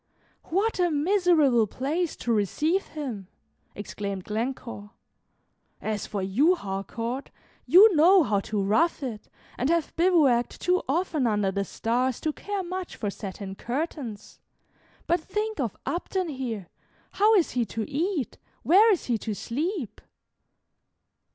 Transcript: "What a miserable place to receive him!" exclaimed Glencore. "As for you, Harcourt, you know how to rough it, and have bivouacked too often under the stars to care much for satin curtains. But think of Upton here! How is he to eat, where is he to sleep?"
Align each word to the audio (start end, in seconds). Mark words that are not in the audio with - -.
"What 0.45 0.79
a 0.79 0.89
miserable 0.89 1.67
place 1.67 2.15
to 2.15 2.33
receive 2.33 2.87
him!" 2.87 3.27
exclaimed 3.75 4.23
Glencore. 4.23 4.89
"As 5.79 6.07
for 6.07 6.23
you, 6.23 6.55
Harcourt, 6.55 7.29
you 7.67 7.95
know 7.95 8.23
how 8.23 8.39
to 8.39 8.63
rough 8.63 9.03
it, 9.03 9.29
and 9.59 9.69
have 9.69 9.95
bivouacked 9.97 10.59
too 10.59 10.81
often 10.89 11.27
under 11.27 11.51
the 11.51 11.63
stars 11.63 12.19
to 12.21 12.33
care 12.33 12.63
much 12.63 12.95
for 12.95 13.11
satin 13.11 13.53
curtains. 13.53 14.39
But 15.05 15.19
think 15.19 15.59
of 15.59 15.77
Upton 15.85 16.29
here! 16.29 16.69
How 17.11 17.35
is 17.35 17.51
he 17.51 17.63
to 17.65 17.87
eat, 17.87 18.39
where 18.63 18.91
is 18.91 19.05
he 19.05 19.19
to 19.19 19.35
sleep?" 19.35 20.01